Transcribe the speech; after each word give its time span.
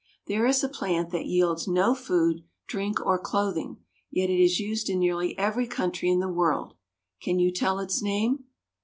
There 0.25 0.47
is 0.47 0.63
a 0.63 0.67
plant 0.67 1.11
that 1.11 1.27
yields 1.27 1.67
no 1.67 1.93
food, 1.93 2.43
drink, 2.65 2.99
or 3.05 3.19
clothing, 3.19 3.77
yet 4.09 4.31
it 4.31 4.39
is 4.43 4.59
used 4.59 4.89
in 4.89 4.97
nearly 4.97 5.37
every 5.37 5.67
country 5.67 6.09
in 6.09 6.19
the 6.19 6.27
world. 6.27 6.73
Can 7.21 7.37
you 7.37 7.51
tell 7.51 7.77
its 7.77 8.01
name? 8.01 8.45